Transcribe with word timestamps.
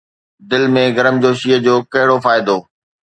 دل 0.49 0.63
۾ 0.81 0.83
گرمجوشيءَ 0.95 1.59
جو 1.65 1.75
ڪهڙو 1.93 2.17
فائدو؟ 2.25 2.57